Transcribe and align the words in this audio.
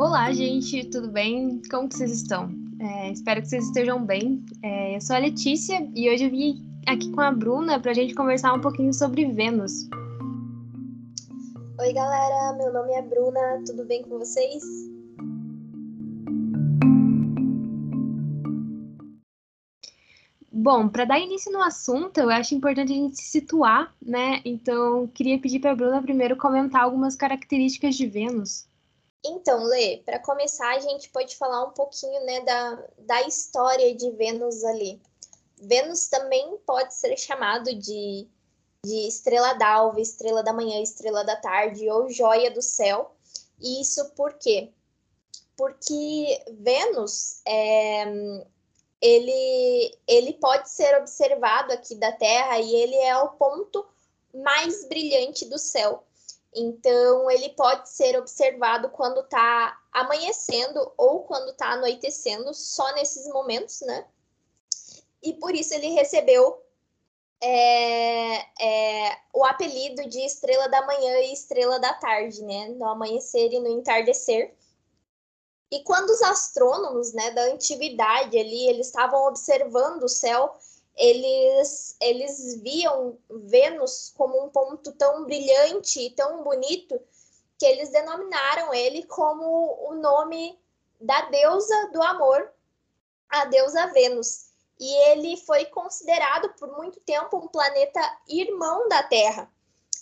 Olá, 0.00 0.32
gente, 0.32 0.88
tudo 0.90 1.10
bem? 1.10 1.60
Como 1.70 1.88
que 1.88 1.96
vocês 1.96 2.10
estão? 2.10 2.50
É, 2.80 3.12
espero 3.12 3.42
que 3.42 3.48
vocês 3.48 3.66
estejam 3.66 4.04
bem. 4.04 4.42
É, 4.62 4.96
eu 4.96 5.00
sou 5.00 5.14
a 5.14 5.18
Letícia 5.18 5.88
e 5.94 6.10
hoje 6.10 6.24
eu 6.24 6.30
vim 6.30 6.66
aqui 6.86 7.12
com 7.12 7.20
a 7.20 7.30
Bruna 7.30 7.78
para 7.78 7.90
a 7.90 7.94
gente 7.94 8.14
conversar 8.14 8.54
um 8.54 8.60
pouquinho 8.60 8.94
sobre 8.94 9.26
Vênus. 9.26 9.88
Oi, 11.78 11.92
galera, 11.92 12.56
meu 12.56 12.72
nome 12.72 12.92
é 12.94 13.02
Bruna, 13.02 13.62
tudo 13.66 13.84
bem 13.84 14.02
com 14.02 14.18
vocês? 14.18 14.89
Bom, 20.62 20.90
para 20.90 21.06
dar 21.06 21.18
início 21.18 21.50
no 21.50 21.62
assunto, 21.62 22.18
eu 22.18 22.28
acho 22.28 22.54
importante 22.54 22.92
a 22.92 22.94
gente 22.94 23.16
se 23.16 23.30
situar, 23.30 23.94
né? 24.02 24.42
Então, 24.44 25.06
queria 25.06 25.40
pedir 25.40 25.58
para 25.58 25.70
a 25.70 25.74
Bruna 25.74 26.02
primeiro 26.02 26.36
comentar 26.36 26.82
algumas 26.82 27.16
características 27.16 27.94
de 27.94 28.06
Vênus. 28.06 28.66
Então, 29.24 29.64
Lê, 29.64 30.02
para 30.04 30.18
começar, 30.18 30.76
a 30.76 30.78
gente 30.78 31.08
pode 31.08 31.34
falar 31.36 31.64
um 31.64 31.70
pouquinho 31.70 32.22
né, 32.26 32.42
da, 32.42 32.84
da 32.98 33.22
história 33.22 33.94
de 33.94 34.10
Vênus 34.10 34.62
ali. 34.62 35.00
Vênus 35.58 36.08
também 36.08 36.58
pode 36.66 36.92
ser 36.92 37.16
chamado 37.16 37.74
de, 37.74 38.28
de 38.84 39.08
estrela 39.08 39.54
d'alva, 39.54 39.98
estrela 39.98 40.42
da 40.42 40.52
manhã, 40.52 40.78
estrela 40.82 41.24
da 41.24 41.36
tarde 41.36 41.88
ou 41.88 42.10
joia 42.10 42.50
do 42.50 42.60
céu. 42.60 43.14
E 43.58 43.80
isso 43.80 44.10
por 44.10 44.34
quê? 44.34 44.70
Porque 45.56 46.44
Vênus 46.50 47.40
é, 47.46 48.44
ele, 49.00 49.98
ele 50.06 50.34
pode 50.34 50.68
ser 50.70 50.96
observado 50.98 51.72
aqui 51.72 51.94
da 51.94 52.12
Terra 52.12 52.58
e 52.58 52.74
ele 52.74 52.96
é 52.96 53.16
o 53.16 53.30
ponto 53.30 53.86
mais 54.34 54.84
brilhante 54.86 55.44
do 55.46 55.58
céu. 55.58 56.04
Então, 56.54 57.30
ele 57.30 57.50
pode 57.50 57.88
ser 57.88 58.18
observado 58.18 58.90
quando 58.90 59.20
está 59.20 59.78
amanhecendo 59.92 60.92
ou 60.96 61.20
quando 61.20 61.50
está 61.50 61.72
anoitecendo, 61.72 62.52
só 62.52 62.92
nesses 62.94 63.26
momentos, 63.28 63.80
né? 63.82 64.04
E 65.22 65.34
por 65.34 65.54
isso 65.54 65.74
ele 65.74 65.90
recebeu 65.90 66.60
é, 67.40 68.36
é, 68.60 69.18
o 69.32 69.44
apelido 69.44 70.08
de 70.08 70.20
estrela 70.20 70.68
da 70.68 70.84
manhã 70.84 71.18
e 71.20 71.32
estrela 71.32 71.78
da 71.78 71.94
tarde, 71.94 72.42
né? 72.42 72.68
No 72.68 72.84
amanhecer 72.86 73.52
e 73.52 73.60
no 73.60 73.68
entardecer. 73.68 74.54
E 75.70 75.84
quando 75.84 76.10
os 76.10 76.20
astrônomos, 76.22 77.12
né, 77.12 77.30
da 77.30 77.42
antiguidade 77.44 78.36
ali, 78.36 78.68
eles 78.68 78.88
estavam 78.88 79.26
observando 79.26 80.02
o 80.02 80.08
céu, 80.08 80.56
eles, 80.96 81.96
eles 82.00 82.60
viam 82.60 83.16
Vênus 83.30 84.12
como 84.16 84.44
um 84.44 84.48
ponto 84.48 84.92
tão 84.92 85.24
brilhante 85.24 86.00
e 86.00 86.10
tão 86.10 86.42
bonito 86.42 87.00
que 87.56 87.64
eles 87.64 87.90
denominaram 87.90 88.74
ele 88.74 89.04
como 89.04 89.78
o 89.88 89.94
nome 89.94 90.58
da 91.00 91.22
deusa 91.30 91.90
do 91.92 92.02
amor, 92.02 92.52
a 93.28 93.44
deusa 93.44 93.86
Vênus. 93.92 94.50
E 94.78 94.92
ele 95.10 95.36
foi 95.36 95.66
considerado 95.66 96.52
por 96.54 96.76
muito 96.76 96.98
tempo 97.00 97.36
um 97.36 97.46
planeta 97.46 98.00
irmão 98.28 98.88
da 98.88 99.02
Terra, 99.04 99.50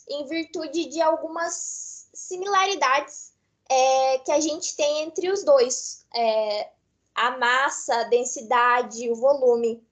em 0.09 0.25
virtude 0.25 0.87
de 0.87 1.03
algumas 1.03 2.09
similaridades 2.15 3.28
é, 3.69 4.19
que 4.19 4.33
a 4.33 4.41
gente 4.41 4.75
tem 4.77 5.03
entre 5.03 5.31
os 5.31 5.45
dois. 5.45 6.07
É, 6.15 6.71
a 7.15 7.37
massa, 7.37 7.97
a 7.97 8.05
densidade, 8.05 9.11
o 9.11 9.17
volume. 9.17 9.85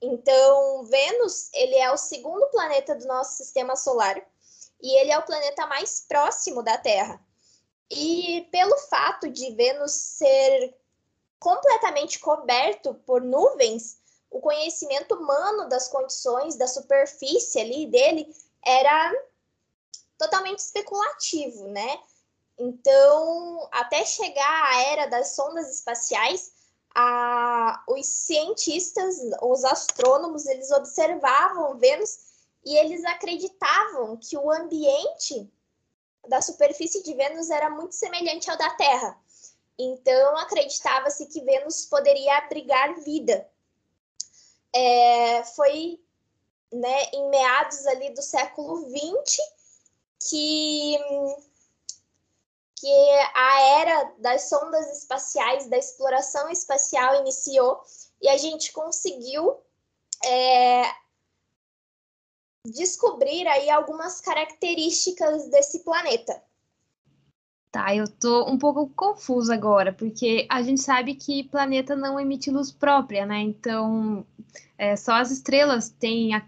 Então, 0.00 0.84
Vênus, 0.84 1.50
ele 1.52 1.74
é 1.74 1.90
o 1.90 1.96
segundo 1.96 2.46
planeta 2.50 2.94
do 2.94 3.06
nosso 3.06 3.36
sistema 3.36 3.74
solar 3.74 4.16
e 4.80 5.00
ele 5.00 5.10
é 5.10 5.18
o 5.18 5.24
planeta 5.24 5.66
mais 5.66 6.04
próximo 6.08 6.62
da 6.62 6.78
Terra. 6.78 7.20
E 7.90 8.46
pelo 8.52 8.78
fato 8.78 9.28
de 9.28 9.52
Vênus 9.54 9.92
ser 9.92 10.76
completamente 11.40 12.18
coberto 12.18 12.94
por 13.06 13.20
nuvens, 13.20 13.98
o 14.30 14.40
conhecimento 14.40 15.14
humano 15.14 15.68
das 15.68 15.88
condições 15.88 16.56
da 16.56 16.66
superfície 16.66 17.60
ali 17.60 17.86
dele 17.86 18.32
era 18.64 19.12
totalmente 20.16 20.58
especulativo, 20.58 21.66
né? 21.68 22.00
Então, 22.58 23.68
até 23.70 24.04
chegar 24.04 24.64
à 24.64 24.82
era 24.82 25.06
das 25.06 25.36
sondas 25.36 25.70
espaciais, 25.70 26.52
a, 26.94 27.84
os 27.86 28.06
cientistas, 28.06 29.16
os 29.40 29.64
astrônomos, 29.64 30.46
eles 30.46 30.70
observavam 30.72 31.78
Vênus 31.78 32.18
e 32.64 32.76
eles 32.76 33.04
acreditavam 33.04 34.16
que 34.16 34.36
o 34.36 34.50
ambiente 34.50 35.48
da 36.26 36.42
superfície 36.42 37.02
de 37.02 37.14
Vênus 37.14 37.50
era 37.50 37.70
muito 37.70 37.94
semelhante 37.94 38.50
ao 38.50 38.58
da 38.58 38.70
Terra. 38.70 39.18
Então, 39.78 40.36
acreditava-se 40.38 41.26
que 41.26 41.40
Vênus 41.40 41.86
poderia 41.86 42.38
abrigar 42.38 43.00
vida. 43.00 43.48
É, 44.72 45.44
foi 45.44 46.00
né, 46.72 47.04
em 47.12 47.30
meados 47.30 47.86
ali 47.86 48.10
do 48.10 48.20
século 48.20 48.84
XX 48.90 49.38
que 50.28 50.98
que 52.80 53.10
a 53.34 53.60
era 53.80 54.12
das 54.18 54.48
sondas 54.48 54.98
espaciais, 54.98 55.68
da 55.68 55.76
exploração 55.76 56.48
espacial 56.50 57.20
iniciou 57.20 57.80
e 58.22 58.28
a 58.28 58.36
gente 58.36 58.72
conseguiu 58.72 59.56
é, 60.24 60.84
descobrir 62.64 63.46
aí 63.46 63.70
algumas 63.70 64.20
características 64.20 65.48
desse 65.50 65.84
planeta. 65.84 66.40
Tá, 67.70 67.94
eu 67.94 68.08
tô 68.08 68.48
um 68.48 68.56
pouco 68.56 68.88
confusa 68.88 69.52
agora, 69.52 69.92
porque 69.92 70.46
a 70.48 70.62
gente 70.62 70.80
sabe 70.80 71.14
que 71.14 71.44
planeta 71.44 71.94
não 71.94 72.18
emite 72.18 72.50
luz 72.50 72.72
própria, 72.72 73.26
né? 73.26 73.40
Então, 73.40 74.26
é, 74.78 74.96
só 74.96 75.12
as 75.12 75.30
estrelas 75.30 75.90
têm 75.90 76.34
a 76.34 76.40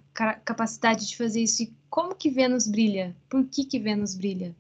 capacidade 0.45 1.07
de 1.07 1.17
fazer 1.17 1.43
isso. 1.43 1.63
E 1.63 1.75
como 1.91 2.15
que 2.15 2.31
Vênus 2.31 2.67
brilha? 2.67 3.15
Por 3.29 3.45
que 3.45 3.65
que 3.65 3.79
Vênus 3.79 4.15
brilha? 4.15 4.57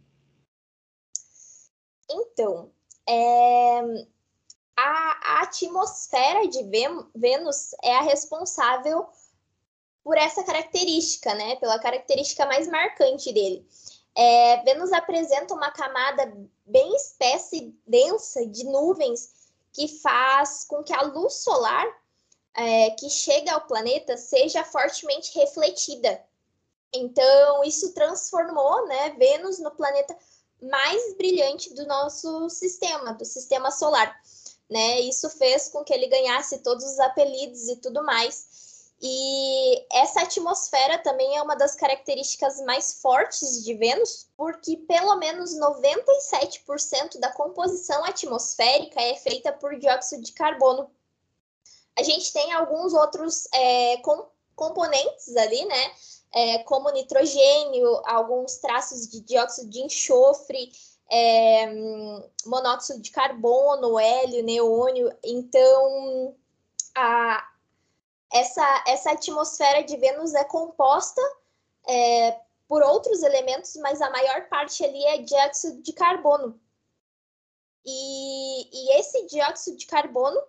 Então, 2.11 2.71
é, 3.09 3.81
a, 4.77 5.39
a, 5.39 5.43
atmosfera 5.43 6.49
de 6.49 6.63
Vênus 7.15 7.75
é 7.83 7.97
a 7.97 8.03
responsável 8.03 9.09
por 10.03 10.17
essa 10.17 10.43
característica, 10.43 11.35
né? 11.35 11.57
Pela 11.57 11.79
característica 11.79 12.47
mais 12.47 12.67
marcante 12.67 13.33
dele. 13.33 13.67
É, 14.15 14.63
Vênus 14.65 14.93
apresenta 14.93 15.55
uma 15.55 15.71
camada 15.71 16.33
bem 16.67 16.95
espessa 16.97 17.57
e 17.57 17.75
densa 17.87 18.47
de 18.47 18.65
nuvens 18.65 19.51
que 19.73 19.87
faz 19.87 20.65
com 20.65 20.83
que 20.83 20.93
a 20.93 21.03
luz 21.03 21.35
solar 21.35 21.87
é, 22.55 22.91
que 22.91 23.09
chega 23.09 23.53
ao 23.53 23.61
planeta 23.63 24.17
seja 24.17 24.65
fortemente 24.65 25.39
refletida. 25.39 26.23
Então, 26.93 27.63
isso 27.63 27.95
transformou 27.95 28.87
né, 28.87 29.11
Vênus 29.11 29.61
no 29.61 29.71
planeta 29.71 30.17
mais 30.63 31.15
brilhante 31.17 31.75
do 31.75 31.87
nosso 31.87 32.49
sistema, 32.51 33.13
do 33.15 33.25
sistema 33.25 33.71
solar. 33.71 34.15
Né? 34.69 35.01
Isso 35.01 35.29
fez 35.31 35.69
com 35.69 35.83
que 35.83 35.93
ele 35.93 36.07
ganhasse 36.07 36.59
todos 36.59 36.85
os 36.85 37.01
apelidos 37.01 37.69
e 37.69 37.77
tudo 37.77 38.05
mais. 38.05 38.49
E 39.03 39.87
essa 39.91 40.21
atmosfera 40.21 40.99
também 40.99 41.35
é 41.35 41.43
uma 41.43 41.57
das 41.57 41.75
características 41.75 42.61
mais 42.61 43.01
fortes 43.01 43.65
de 43.65 43.73
Vênus, 43.75 44.29
porque 44.37 44.77
pelo 44.77 45.17
menos 45.17 45.59
97% 45.59 47.19
da 47.19 47.33
composição 47.33 48.05
atmosférica 48.05 49.01
é 49.01 49.17
feita 49.17 49.53
por 49.53 49.79
dióxido 49.79 50.23
de 50.23 50.33
carbono. 50.33 50.91
A 51.99 52.03
gente 52.03 52.31
tem 52.31 52.53
alguns 52.53 52.93
outros 52.93 53.49
é, 53.55 53.97
com, 53.99 54.29
componentes 54.55 55.35
ali, 55.35 55.65
né? 55.65 55.93
É, 56.33 56.59
como 56.65 56.91
nitrogênio, 56.91 58.01
alguns 58.05 58.57
traços 58.59 59.09
de 59.09 59.21
dióxido 59.21 59.69
de 59.69 59.81
enxofre, 59.81 60.73
é, 61.11 61.67
monóxido 62.47 63.01
de 63.01 63.11
carbono, 63.11 63.99
hélio, 63.99 64.45
neônio. 64.45 65.13
Então, 65.25 66.37
a, 66.95 67.49
essa, 68.33 68.85
essa 68.87 69.11
atmosfera 69.11 69.83
de 69.83 69.97
Vênus 69.97 70.35
é 70.35 70.45
composta 70.45 71.21
é, 71.89 72.41
por 72.69 72.83
outros 72.83 73.23
elementos, 73.23 73.75
mas 73.77 74.01
a 74.01 74.11
maior 74.11 74.49
parte 74.49 74.85
ali 74.85 75.05
é 75.07 75.19
dióxido 75.19 75.83
de 75.83 75.93
carbono. 75.93 76.61
E, 77.85 78.69
e 78.73 78.99
esse 79.01 79.27
dióxido 79.27 79.77
de 79.77 79.87
carbono, 79.87 80.41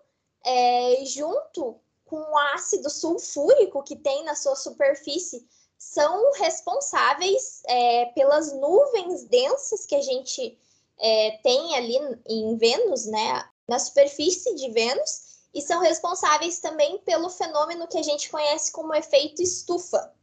é, 0.46 1.04
junto 1.06 1.80
com 2.06 2.18
o 2.18 2.38
ácido 2.54 2.90
sulfúrico 2.90 3.82
que 3.84 3.96
tem 3.96 4.24
na 4.26 4.36
sua 4.36 4.56
superfície, 4.56 5.48
são 5.82 6.32
responsáveis 6.34 7.64
é, 7.66 8.06
pelas 8.14 8.54
nuvens 8.54 9.24
densas 9.24 9.84
que 9.84 9.96
a 9.96 10.02
gente 10.02 10.56
é, 11.00 11.40
tem 11.42 11.76
ali 11.76 11.98
em 12.28 12.56
Vênus, 12.56 13.08
né, 13.08 13.50
na 13.68 13.80
superfície 13.80 14.54
de 14.54 14.70
Vênus, 14.70 15.42
e 15.52 15.60
são 15.60 15.82
responsáveis 15.82 16.60
também 16.60 17.00
pelo 17.00 17.32
fenômeno 17.32 17.88
que 17.88 17.98
a 17.98 18.04
gente 18.04 18.30
conhece 18.30 18.72
como 18.72 18.94
efeito 18.94 19.42
estufa. 19.42 20.14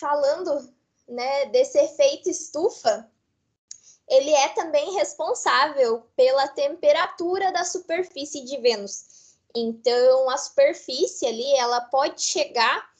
Falando 0.00 0.72
né, 1.06 1.44
desse 1.46 1.78
efeito 1.78 2.30
estufa, 2.30 3.06
ele 4.08 4.30
é 4.30 4.48
também 4.48 4.94
responsável 4.94 6.06
pela 6.16 6.48
temperatura 6.48 7.52
da 7.52 7.64
superfície 7.64 8.42
de 8.42 8.56
Vênus. 8.56 9.04
Então, 9.54 10.30
a 10.30 10.38
superfície 10.38 11.26
ali, 11.26 11.54
ela 11.54 11.82
pode 11.82 12.22
chegar 12.22 12.93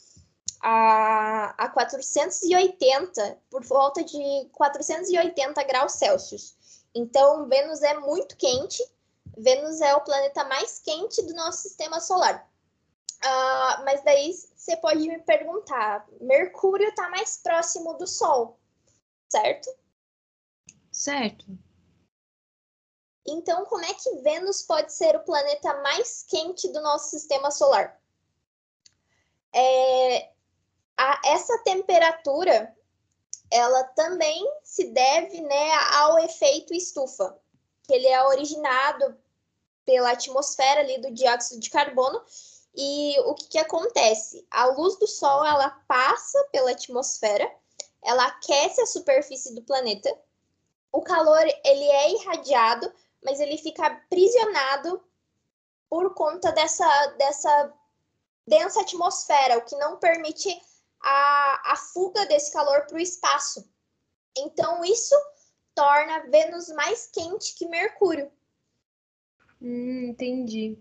a, 0.66 1.54
a 1.58 1.68
480, 1.68 3.38
por 3.50 3.62
volta 3.62 4.02
de 4.02 4.48
480 4.52 5.62
graus 5.64 5.92
Celsius. 5.92 6.56
Então, 6.94 7.46
Vênus 7.46 7.82
é 7.82 7.98
muito 8.00 8.34
quente. 8.34 8.82
Vênus 9.36 9.82
é 9.82 9.94
o 9.94 10.00
planeta 10.00 10.42
mais 10.44 10.78
quente 10.78 11.20
do 11.22 11.34
nosso 11.34 11.58
sistema 11.62 12.00
solar. 12.00 12.50
Uh, 13.22 13.84
mas 13.84 14.02
daí 14.04 14.32
você 14.32 14.74
pode 14.78 15.06
me 15.06 15.18
perguntar: 15.20 16.06
Mercúrio 16.22 16.88
está 16.88 17.10
mais 17.10 17.36
próximo 17.36 17.94
do 17.94 18.06
Sol, 18.06 18.58
certo? 19.28 19.68
Certo. 20.90 21.44
Então, 23.26 23.66
como 23.66 23.84
é 23.84 23.92
que 23.92 24.16
Vênus 24.22 24.62
pode 24.62 24.94
ser 24.94 25.14
o 25.14 25.24
planeta 25.24 25.74
mais 25.82 26.22
quente 26.22 26.68
do 26.72 26.80
nosso 26.80 27.10
sistema 27.10 27.50
solar? 27.50 28.00
É, 29.52 30.33
a, 30.96 31.20
essa 31.24 31.58
temperatura, 31.64 32.74
ela 33.50 33.84
também 33.84 34.44
se 34.62 34.84
deve 34.88 35.40
né, 35.40 35.72
ao 35.96 36.18
efeito 36.18 36.74
estufa, 36.74 37.38
que 37.84 37.94
ele 37.94 38.06
é 38.06 38.22
originado 38.26 39.16
pela 39.84 40.10
atmosfera 40.10 40.80
ali 40.80 41.00
do 41.00 41.12
dióxido 41.12 41.60
de 41.60 41.70
carbono. 41.70 42.22
E 42.76 43.16
o 43.20 43.34
que, 43.34 43.48
que 43.48 43.58
acontece? 43.58 44.46
A 44.50 44.66
luz 44.66 44.98
do 44.98 45.06
Sol 45.06 45.44
ela 45.44 45.70
passa 45.86 46.42
pela 46.50 46.72
atmosfera, 46.72 47.48
ela 48.02 48.26
aquece 48.26 48.80
a 48.80 48.86
superfície 48.86 49.54
do 49.54 49.62
planeta 49.62 50.10
o 50.94 51.02
calor 51.02 51.44
ele 51.64 51.84
é 51.84 52.12
irradiado, 52.12 52.92
mas 53.20 53.40
ele 53.40 53.58
fica 53.58 53.84
aprisionado 53.84 55.02
por 55.90 56.14
conta 56.14 56.52
dessa, 56.52 57.06
dessa 57.18 57.74
densa 58.46 58.80
atmosfera, 58.80 59.58
o 59.58 59.62
que 59.62 59.74
não 59.74 59.96
permite 59.96 60.56
a, 61.04 61.72
a 61.72 61.76
fuga 61.76 62.26
desse 62.26 62.52
calor 62.52 62.86
para 62.86 62.96
o 62.96 63.00
espaço. 63.00 63.68
Então, 64.36 64.84
isso 64.84 65.14
torna 65.74 66.26
Vênus 66.30 66.68
mais 66.70 67.06
quente 67.12 67.54
que 67.54 67.68
Mercúrio. 67.68 68.30
Hum, 69.60 70.08
entendi. 70.10 70.78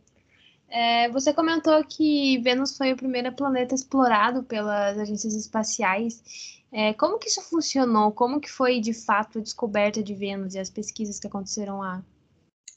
É, 0.70 1.10
você 1.10 1.34
comentou 1.34 1.84
que 1.86 2.40
Vênus 2.40 2.78
foi 2.78 2.94
o 2.94 2.98
primeiro 2.98 3.32
planeta 3.34 3.76
explorado 3.76 4.44
pelas 4.44 4.98
agências 4.98 5.36
espaciais. 5.36 6.64
É, 6.72 6.94
como 6.94 7.20
que 7.20 7.28
isso 7.28 7.42
funcionou? 7.42 8.12
Como 8.12 8.40
que 8.40 8.50
foi 8.50 8.80
de 8.80 8.94
fato 8.94 9.38
a 9.38 9.42
descoberta 9.42 10.02
de 10.02 10.16
Vênus 10.16 10.56
e 10.56 10.60
as 10.60 10.70
pesquisas 10.70 11.20
que 11.20 11.28
aconteceram 11.28 11.80
lá? 11.80 12.04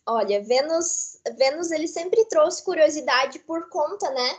Olha, 0.04 0.42
Vênus, 0.42 1.18
Vênus 1.36 1.70
ele 1.70 1.88
sempre 1.88 2.24
trouxe 2.26 2.62
curiosidade 2.62 3.38
por 3.40 3.68
conta, 3.68 4.08
né, 4.10 4.38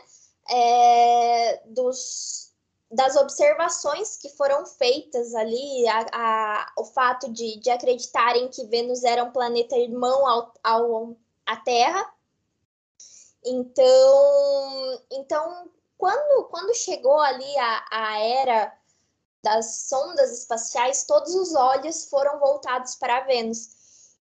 é, 0.50 1.62
dos, 1.66 2.47
das 2.90 3.16
observações 3.16 4.16
que 4.16 4.30
foram 4.30 4.64
feitas 4.64 5.34
ali, 5.34 5.86
a, 5.88 6.06
a, 6.12 6.72
o 6.78 6.84
fato 6.84 7.30
de, 7.30 7.58
de 7.60 7.70
acreditarem 7.70 8.48
que 8.48 8.64
Vênus 8.66 9.04
era 9.04 9.22
um 9.22 9.30
planeta 9.30 9.76
irmão 9.76 10.26
ao, 10.26 10.54
ao 10.62 11.16
à 11.44 11.56
Terra. 11.56 12.10
Então, 13.44 15.02
então 15.10 15.70
quando, 15.98 16.44
quando 16.44 16.74
chegou 16.74 17.18
ali 17.18 17.58
a, 17.58 17.84
a 17.90 18.18
era 18.20 18.78
das 19.42 19.88
sondas 19.88 20.38
espaciais, 20.38 21.04
todos 21.04 21.34
os 21.34 21.54
olhos 21.54 22.08
foram 22.08 22.38
voltados 22.38 22.94
para 22.94 23.20
Vênus. 23.20 23.68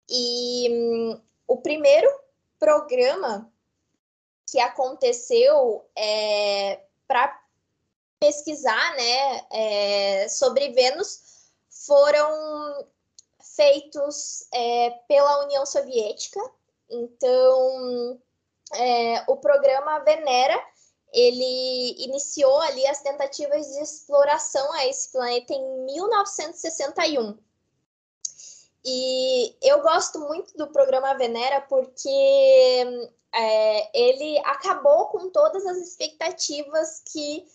E 0.08 0.68
hum, 0.70 1.20
o 1.46 1.56
primeiro 1.58 2.08
programa 2.58 3.50
que 4.50 4.58
aconteceu 4.60 5.88
é, 5.96 6.84
para 7.06 7.39
pesquisar 8.20 8.96
né, 8.96 9.46
é, 9.50 10.28
sobre 10.28 10.68
Vênus 10.72 11.48
foram 11.70 12.86
feitos 13.56 14.46
é, 14.52 14.90
pela 15.08 15.44
União 15.44 15.64
Soviética. 15.64 16.40
Então, 16.90 18.20
é, 18.74 19.24
o 19.26 19.36
programa 19.36 20.00
Venera 20.00 20.60
ele 21.12 22.04
iniciou 22.04 22.60
ali 22.60 22.86
as 22.86 23.02
tentativas 23.02 23.66
de 23.66 23.82
exploração 23.82 24.72
a 24.74 24.86
esse 24.86 25.10
planeta 25.10 25.52
em 25.52 25.84
1961. 25.86 27.36
E 28.84 29.56
eu 29.60 29.82
gosto 29.82 30.20
muito 30.20 30.56
do 30.56 30.68
programa 30.68 31.14
Venera 31.14 31.60
porque 31.62 33.08
é, 33.34 33.98
ele 33.98 34.38
acabou 34.44 35.06
com 35.06 35.30
todas 35.30 35.66
as 35.66 35.78
expectativas 35.78 37.02
que 37.12 37.46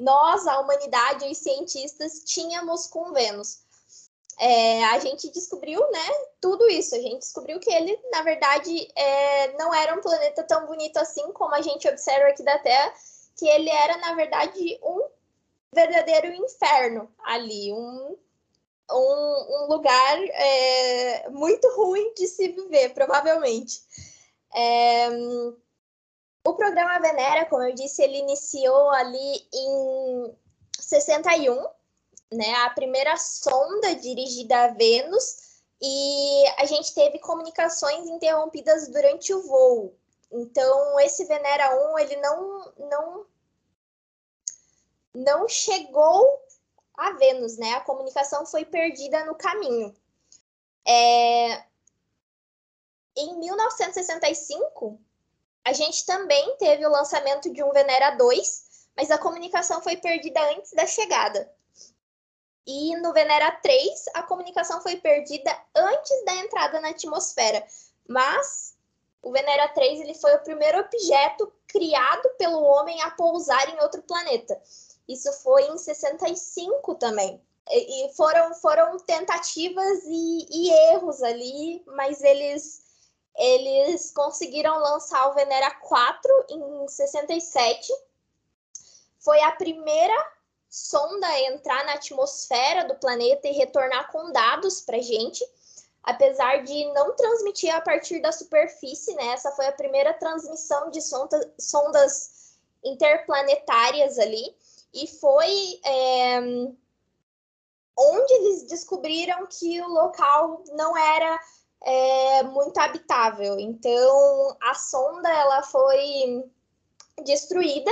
nós, 0.00 0.46
a 0.46 0.60
humanidade 0.60 1.26
os 1.30 1.38
cientistas, 1.38 2.22
tínhamos 2.24 2.86
com 2.86 3.12
Vênus 3.12 3.66
é, 4.38 4.84
a 4.84 4.98
gente 4.98 5.30
descobriu, 5.30 5.80
né, 5.90 6.10
tudo 6.40 6.68
isso. 6.68 6.94
A 6.94 6.98
gente 6.98 7.20
descobriu 7.20 7.58
que 7.58 7.70
ele, 7.72 7.98
na 8.12 8.22
verdade, 8.22 8.88
é, 8.94 9.52
não 9.56 9.72
era 9.72 9.94
um 9.94 10.00
planeta 10.00 10.42
tão 10.42 10.66
bonito 10.66 10.98
assim 10.98 11.32
como 11.32 11.54
a 11.54 11.62
gente 11.62 11.88
observa 11.88 12.28
aqui 12.28 12.42
da 12.42 12.58
Terra, 12.58 12.92
que 13.36 13.48
ele 13.48 13.70
era, 13.70 13.96
na 13.98 14.14
verdade, 14.14 14.78
um 14.82 15.08
verdadeiro 15.72 16.28
inferno 16.28 17.10
ali, 17.24 17.72
um, 17.72 18.16
um, 18.90 19.64
um 19.64 19.66
lugar 19.68 20.18
é, 20.22 21.28
muito 21.30 21.66
ruim 21.74 22.12
de 22.14 22.26
se 22.26 22.48
viver, 22.48 22.90
provavelmente. 22.90 23.80
É, 24.54 25.08
o 26.46 26.54
programa 26.54 27.00
Venera, 27.00 27.44
como 27.46 27.64
eu 27.64 27.74
disse, 27.74 28.02
ele 28.02 28.18
iniciou 28.18 28.90
ali 28.90 29.48
em 29.52 30.36
61, 30.78 31.60
né, 32.32 32.54
a 32.64 32.70
primeira 32.70 33.16
sonda 33.16 33.96
dirigida 33.96 34.64
a 34.64 34.68
Vênus 34.68 35.60
e 35.82 36.44
a 36.56 36.64
gente 36.64 36.94
teve 36.94 37.18
comunicações 37.18 38.06
interrompidas 38.06 38.86
durante 38.88 39.34
o 39.34 39.42
voo. 39.42 39.98
Então, 40.30 41.00
esse 41.00 41.24
Venera 41.24 41.92
1, 41.92 41.98
ele 41.98 42.16
não, 42.16 42.72
não, 42.78 43.26
não 45.14 45.48
chegou 45.48 46.24
a 46.96 47.12
Vênus, 47.12 47.58
né? 47.58 47.72
A 47.74 47.80
comunicação 47.80 48.46
foi 48.46 48.64
perdida 48.64 49.24
no 49.24 49.34
caminho. 49.34 49.94
É... 50.86 51.64
Em 53.16 53.38
1965, 53.38 55.00
a 55.66 55.72
gente 55.72 56.06
também 56.06 56.56
teve 56.58 56.86
o 56.86 56.90
lançamento 56.90 57.52
de 57.52 57.60
um 57.60 57.72
Venera 57.72 58.10
2, 58.10 58.86
mas 58.96 59.10
a 59.10 59.18
comunicação 59.18 59.82
foi 59.82 59.96
perdida 59.96 60.40
antes 60.52 60.70
da 60.72 60.86
chegada. 60.86 61.52
E 62.64 62.94
no 62.98 63.12
Venera 63.12 63.50
3, 63.50 64.04
a 64.14 64.22
comunicação 64.22 64.80
foi 64.80 64.94
perdida 64.98 65.50
antes 65.74 66.24
da 66.24 66.36
entrada 66.36 66.80
na 66.80 66.90
atmosfera. 66.90 67.66
Mas 68.08 68.76
o 69.20 69.32
Venera 69.32 69.66
3 69.70 70.02
ele 70.02 70.14
foi 70.14 70.36
o 70.36 70.42
primeiro 70.44 70.78
objeto 70.78 71.52
criado 71.66 72.28
pelo 72.38 72.62
homem 72.62 73.02
a 73.02 73.10
pousar 73.10 73.68
em 73.68 73.80
outro 73.80 74.00
planeta. 74.02 74.56
Isso 75.08 75.32
foi 75.42 75.64
em 75.64 75.78
65 75.78 76.94
também. 76.94 77.42
E 77.68 78.12
foram, 78.14 78.54
foram 78.54 78.98
tentativas 78.98 80.04
e, 80.04 80.46
e 80.48 80.70
erros 80.92 81.24
ali, 81.24 81.82
mas 81.88 82.22
eles, 82.22 82.85
eles 83.36 84.10
conseguiram 84.10 84.78
lançar 84.78 85.28
o 85.28 85.34
Venera 85.34 85.70
4 85.70 86.46
em 86.48 86.88
67. 86.88 87.92
Foi 89.18 89.40
a 89.42 89.52
primeira 89.52 90.36
sonda 90.68 91.26
entrar 91.40 91.84
na 91.84 91.94
atmosfera 91.94 92.84
do 92.84 92.94
planeta 92.96 93.48
e 93.48 93.52
retornar 93.52 94.10
com 94.10 94.32
dados 94.32 94.80
para 94.80 95.00
gente, 95.00 95.44
apesar 96.02 96.62
de 96.64 96.84
não 96.92 97.14
transmitir 97.14 97.74
a 97.74 97.80
partir 97.80 98.20
da 98.20 98.32
superfície, 98.32 99.14
né? 99.14 99.28
Essa 99.28 99.52
foi 99.52 99.66
a 99.66 99.72
primeira 99.72 100.14
transmissão 100.14 100.90
de 100.90 101.02
sonda, 101.02 101.54
sondas 101.58 102.56
interplanetárias 102.84 104.18
ali, 104.18 104.54
e 104.94 105.06
foi 105.06 105.80
é, 105.84 106.40
onde 107.98 108.32
eles 108.34 108.62
descobriram 108.64 109.46
que 109.46 109.80
o 109.82 109.88
local 109.88 110.62
não 110.72 110.96
era 110.96 111.40
é, 111.82 112.42
muito 112.42 112.78
habitável. 112.78 113.58
Então, 113.58 114.56
a 114.62 114.74
sonda 114.74 115.28
ela 115.28 115.62
foi 115.62 116.44
destruída 117.24 117.90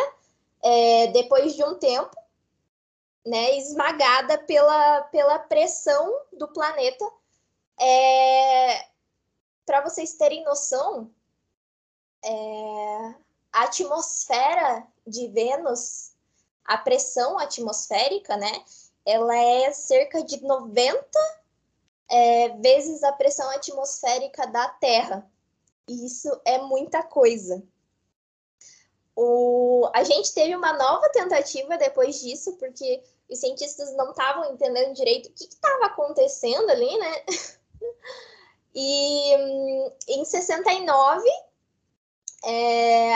é, 0.63 1.09
depois 1.09 1.55
de 1.55 1.65
um 1.65 1.75
tempo 1.77 2.17
né, 3.25 3.57
esmagada 3.57 4.39
pela, 4.39 5.03
pela 5.05 5.39
pressão 5.39 6.21
do 6.33 6.49
planeta. 6.49 7.11
É, 7.81 8.87
Para 9.65 9.81
vocês 9.83 10.15
terem 10.15 10.45
noção, 10.45 11.11
é, 12.25 13.15
a 13.53 13.65
atmosfera 13.65 14.87
de 15.07 15.29
Vênus, 15.29 16.13
a 16.65 16.79
pressão 16.79 17.39
atmosférica, 17.39 18.37
né, 18.37 18.65
ela 19.05 19.37
é 19.37 19.73
cerca 19.73 20.23
de 20.23 20.43
90 20.43 21.44
é, 22.11 22.51
vezes 22.59 23.03
a 23.03 23.13
pressão 23.13 23.49
atmosférica 23.51 24.47
da 24.47 24.69
Terra. 24.69 25.29
E 25.89 26.07
isso 26.07 26.29
é 26.45 26.59
muita 26.59 27.03
coisa. 27.03 27.63
O, 29.17 29.89
a 29.95 30.03
gente 30.03 30.35
teve 30.35 30.57
uma 30.57 30.73
nova 30.73 31.09
tentativa 31.11 31.77
depois 31.79 32.21
disso, 32.21 32.57
porque 32.57 33.03
os 33.31 33.39
cientistas 33.39 33.95
não 33.95 34.11
estavam 34.11 34.53
entendendo 34.53 34.95
direito 34.95 35.29
o 35.29 35.33
que 35.33 35.45
estava 35.45 35.87
acontecendo 35.87 36.71
ali, 36.71 36.99
né? 36.99 37.25
E 38.77 39.33
em 40.09 40.25
69, 40.25 41.29
é, 42.45 43.15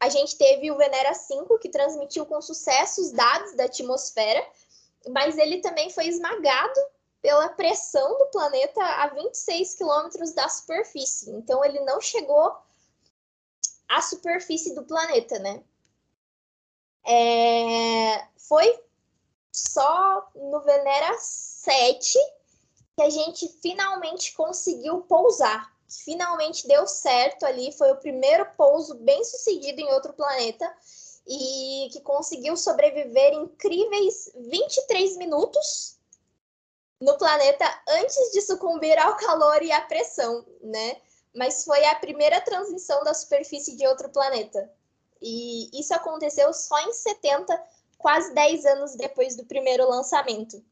a 0.00 0.08
gente 0.08 0.34
teve 0.38 0.70
o 0.70 0.78
Venera 0.78 1.12
5, 1.12 1.58
que 1.58 1.68
transmitiu 1.68 2.24
com 2.24 2.40
sucesso 2.40 3.02
os 3.02 3.12
dados 3.12 3.54
da 3.54 3.64
atmosfera, 3.64 4.42
mas 5.10 5.36
ele 5.36 5.60
também 5.60 5.90
foi 5.90 6.06
esmagado 6.06 6.80
pela 7.24 7.48
pressão 7.48 8.18
do 8.18 8.26
planeta 8.26 8.84
a 8.84 9.06
26 9.06 9.76
quilômetros 9.76 10.34
da 10.34 10.46
superfície. 10.46 11.30
Então, 11.30 11.64
ele 11.64 11.80
não 11.80 11.98
chegou 11.98 12.54
à 13.88 14.02
superfície 14.02 14.74
do 14.74 14.84
planeta, 14.84 15.38
né? 15.38 15.64
É, 17.02 18.28
foi 18.36 18.78
só 19.50 20.28
no 20.34 20.60
Venera 20.64 21.16
7 21.18 22.18
que 22.94 23.02
a 23.02 23.08
gente 23.08 23.48
finalmente 23.62 24.34
conseguiu 24.34 25.00
pousar. 25.00 25.74
Finalmente 26.04 26.68
deu 26.68 26.86
certo 26.86 27.46
ali, 27.46 27.72
foi 27.72 27.90
o 27.90 27.96
primeiro 27.96 28.44
pouso 28.54 28.96
bem 28.96 29.24
sucedido 29.24 29.80
em 29.80 29.90
outro 29.94 30.12
planeta 30.12 30.70
e 31.26 31.88
que 31.90 32.02
conseguiu 32.02 32.54
sobreviver 32.54 33.32
incríveis 33.32 34.30
23 34.36 35.16
minutos 35.16 35.94
no 37.04 37.18
planeta 37.18 37.66
antes 37.86 38.32
de 38.32 38.40
sucumbir 38.40 38.98
ao 38.98 39.14
calor 39.16 39.62
e 39.62 39.70
à 39.70 39.82
pressão, 39.82 40.44
né? 40.62 40.96
Mas 41.36 41.62
foi 41.62 41.84
a 41.84 41.96
primeira 41.96 42.40
transição 42.40 43.04
da 43.04 43.12
superfície 43.12 43.76
de 43.76 43.86
outro 43.86 44.08
planeta. 44.08 44.70
E 45.20 45.68
isso 45.78 45.92
aconteceu 45.92 46.52
só 46.54 46.78
em 46.88 46.92
70, 46.92 47.62
quase 47.98 48.32
10 48.32 48.64
anos 48.64 48.96
depois 48.96 49.36
do 49.36 49.44
primeiro 49.44 49.86
lançamento. 49.88 50.64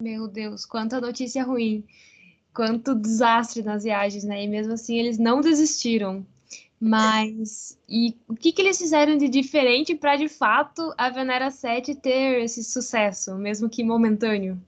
Meu 0.00 0.26
Deus, 0.26 0.66
quanta 0.66 1.00
notícia 1.00 1.44
ruim, 1.44 1.86
quanto 2.52 2.96
desastre 2.96 3.62
nas 3.62 3.84
viagens, 3.84 4.24
né? 4.24 4.42
E 4.42 4.48
mesmo 4.48 4.72
assim 4.72 4.98
eles 4.98 5.16
não 5.16 5.40
desistiram. 5.40 6.26
Mas 6.84 7.78
e 7.88 8.18
o 8.28 8.34
que, 8.34 8.50
que 8.52 8.60
eles 8.60 8.76
fizeram 8.76 9.16
de 9.16 9.28
diferente 9.28 9.94
para 9.94 10.16
de 10.16 10.28
fato 10.28 10.92
a 10.98 11.08
Venera 11.10 11.48
7 11.48 11.94
ter 11.94 12.42
esse 12.42 12.64
sucesso, 12.64 13.36
mesmo 13.36 13.70
que 13.70 13.84
momentâneo? 13.84 14.60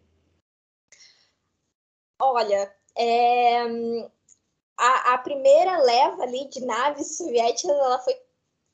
Olha, 2.21 2.73
é, 2.97 3.65
a, 4.79 5.15
a, 5.15 5.19
primeira 5.19 5.77
leva 5.79 6.23
ali 6.23 6.49
de 6.49 6.65
naves 6.65 7.17
soviéticas 7.17 7.77
ela 7.77 7.99
foi 7.99 8.17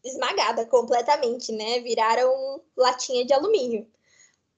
esmagada 0.05 0.67
completamente, 0.67 1.51
né? 1.51 1.81
Viraram 1.81 2.61
latinha 2.77 3.25
de 3.25 3.33
alumínio 3.33 3.91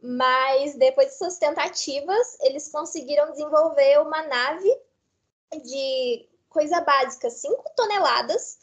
mas 0.03 0.75
depois 0.75 1.11
de 1.11 1.19
suas 1.19 1.39
tentativas, 1.39 2.37
eles 2.41 2.69
conseguiram 2.69 3.31
desenvolver 3.31 4.01
uma 4.01 4.27
nave 4.27 4.77
de 5.63 6.29
coisa 6.49 6.81
básica, 6.81 7.31
5 7.31 7.71
toneladas, 7.77 8.59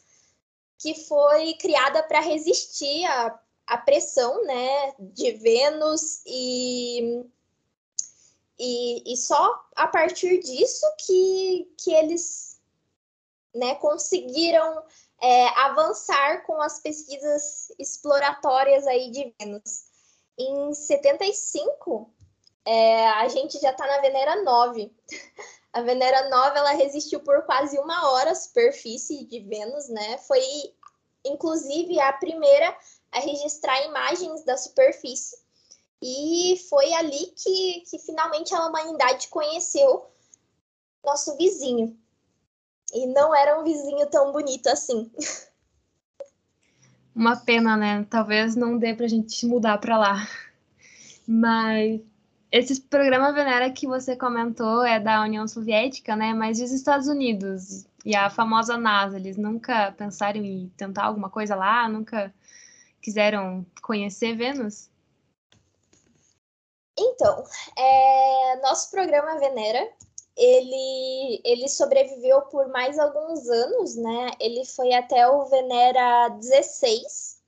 que 0.80 0.94
foi 1.06 1.54
criada 1.54 2.02
para 2.02 2.20
resistir 2.20 3.04
à, 3.04 3.38
à 3.66 3.76
pressão 3.76 4.42
né, 4.44 4.94
de 4.98 5.32
Vênus 5.32 6.22
e, 6.26 7.22
e, 8.58 9.12
e, 9.12 9.16
só 9.18 9.62
a 9.76 9.86
partir 9.86 10.40
disso 10.40 10.86
que, 11.04 11.70
que 11.76 11.92
eles 11.92 12.58
né, 13.54 13.74
conseguiram 13.74 14.82
é, 15.20 15.48
avançar 15.60 16.46
com 16.46 16.58
as 16.62 16.80
pesquisas 16.80 17.70
exploratórias 17.78 18.86
aí 18.86 19.10
de 19.10 19.34
Vênus. 19.38 19.84
Em 20.38 20.72
75, 20.72 22.10
é, 22.64 23.06
a 23.06 23.28
gente 23.28 23.60
já 23.60 23.70
está 23.70 23.86
na 23.86 24.00
Venera 24.00 24.42
9. 24.42 24.90
A 25.72 25.82
Venera 25.82 26.28
9 26.28 26.58
ela 26.58 26.72
resistiu 26.72 27.20
por 27.20 27.42
quase 27.42 27.78
uma 27.78 28.10
hora 28.10 28.32
à 28.32 28.34
superfície 28.34 29.24
de 29.24 29.40
Vênus, 29.40 29.88
né? 29.88 30.18
Foi 30.18 30.42
inclusive 31.24 32.00
a 32.00 32.12
primeira 32.12 32.76
a 33.12 33.20
registrar 33.20 33.84
imagens 33.84 34.44
da 34.44 34.56
superfície. 34.56 35.36
E 36.02 36.56
foi 36.68 36.92
ali 36.94 37.26
que, 37.36 37.82
que 37.88 37.98
finalmente 37.98 38.54
a 38.54 38.66
humanidade 38.66 39.28
conheceu 39.28 40.06
nosso 41.04 41.36
vizinho. 41.36 41.96
E 42.92 43.06
não 43.06 43.34
era 43.34 43.60
um 43.60 43.64
vizinho 43.64 44.06
tão 44.08 44.32
bonito 44.32 44.68
assim. 44.68 45.10
Uma 47.14 47.36
pena, 47.36 47.76
né? 47.76 48.06
Talvez 48.08 48.56
não 48.56 48.78
dê 48.78 48.94
pra 48.94 49.06
gente 49.06 49.44
mudar 49.46 49.78
para 49.78 49.98
lá. 49.98 50.28
Mas 51.26 52.00
esse 52.52 52.80
programa 52.80 53.32
Venera 53.32 53.70
que 53.70 53.86
você 53.86 54.16
comentou 54.16 54.84
é 54.84 54.98
da 54.98 55.22
União 55.22 55.46
Soviética, 55.46 56.16
né? 56.16 56.32
Mas 56.34 56.58
e 56.58 56.64
os 56.64 56.72
Estados 56.72 57.06
Unidos 57.06 57.86
e 58.04 58.16
a 58.16 58.30
famosa 58.30 58.76
NASA, 58.76 59.16
eles 59.16 59.36
nunca 59.36 59.92
pensaram 59.92 60.42
em 60.42 60.68
tentar 60.76 61.04
alguma 61.04 61.30
coisa 61.30 61.54
lá? 61.54 61.88
Nunca 61.88 62.34
quiseram 63.00 63.64
conhecer 63.82 64.36
Vênus? 64.36 64.90
Então, 66.98 67.44
é, 67.78 68.60
nosso 68.62 68.90
programa 68.90 69.38
Venera 69.38 69.88
ele, 70.36 71.40
ele 71.44 71.68
sobreviveu 71.68 72.42
por 72.42 72.68
mais 72.68 72.98
alguns 72.98 73.48
anos, 73.48 73.96
né? 73.96 74.30
Ele 74.40 74.64
foi 74.64 74.92
até 74.94 75.28
o 75.28 75.44
Venera 75.46 76.28
16, 76.30 77.39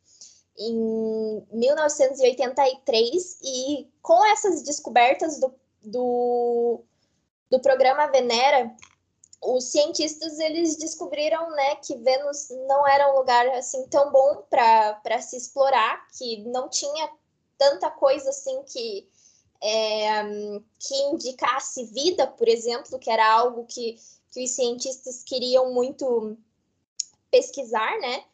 em 0.59 1.47
1983, 1.53 3.39
e 3.43 3.89
com 4.03 4.25
essas 4.27 4.63
descobertas 4.63 5.41
do, 5.41 5.55
do, 5.83 6.81
do 7.51 7.61
programa 7.61 8.07
Venera, 8.09 8.75
os 9.43 9.65
cientistas 9.65 10.39
eles 10.39 10.77
descobriram 10.77 11.51
né, 11.51 11.75
que 11.77 11.97
Vênus 11.97 12.49
não 12.69 12.87
era 12.87 13.13
um 13.13 13.17
lugar 13.17 13.49
assim 13.51 13.87
tão 13.89 14.13
bom 14.13 14.45
para 14.49 15.21
se 15.21 15.37
explorar, 15.37 16.07
que 16.17 16.43
não 16.45 16.69
tinha 16.69 17.11
tanta 17.59 17.91
coisa 17.91 18.31
assim 18.31 18.63
que 18.65 19.09
é, 19.61 20.25
que 20.79 20.95
indicasse 21.13 21.85
vida, 21.87 22.27
por 22.27 22.49
exemplo, 22.49 22.99
que 22.99 23.09
era 23.09 23.33
algo 23.33 23.65
que, 23.65 23.97
que 24.33 24.43
os 24.43 24.51
cientistas 24.51 25.23
queriam 25.23 25.73
muito 25.73 26.37
pesquisar, 27.31 27.99
né? 28.01 28.25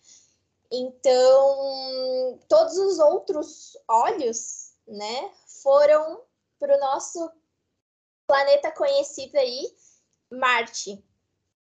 Então, 0.71 2.39
todos 2.49 2.77
os 2.77 2.99
outros 2.99 3.77
olhos, 3.89 4.75
né, 4.87 5.33
foram 5.63 6.23
para 6.59 6.77
o 6.77 6.81
nosso 6.81 7.31
planeta 8.27 8.71
conhecido 8.73 9.39
aí, 9.39 9.75
Marte. 10.31 11.03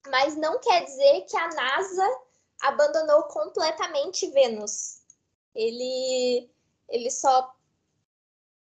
Mas 0.08 0.36
não 0.36 0.58
quer 0.58 0.84
dizer 0.84 1.22
que 1.22 1.36
a 1.36 1.48
NASA 1.48 2.20
abandonou 2.62 3.24
completamente 3.24 4.28
Vênus. 4.30 5.02
Ele, 5.54 6.50
ele 6.88 7.10
só 7.10 7.54